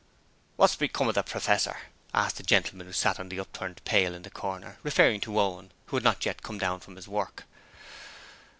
[0.57, 1.77] 'Wot's become of the Professor?'
[2.11, 5.71] asked the gentleman who sat on the upturned pail in the corner, referring to Owen,
[5.85, 7.43] who had not yet come down from his work.